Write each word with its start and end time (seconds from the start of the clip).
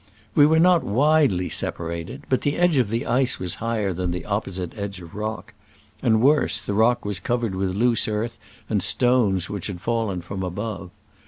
We* 0.33 0.47
were 0.47 0.57
not 0.57 0.83
widely 0.83 1.47
separated, 1.47 2.23
but 2.27 2.41
the 2.41 2.57
edge 2.57 2.77
of 2.77 2.89
the 2.89 3.05
ice 3.05 3.37
was 3.37 3.53
higher 3.61 3.93
than 3.93 4.09
the 4.09 4.25
opposite 4.25 4.73
edge 4.75 4.99
of 4.99 5.13
rock; 5.13 5.53
and 6.01 6.21
worse, 6.23 6.59
the 6.59 6.73
rock 6.73 7.05
was 7.05 7.19
covered 7.19 7.53
with 7.53 7.75
loose 7.75 8.07
earth 8.07 8.39
and 8.67 8.81
stones 8.81 9.47
which 9.47 9.67
had 9.67 9.79
fallen 9.79 10.21
from 10.23 10.41
above. 10.41 10.89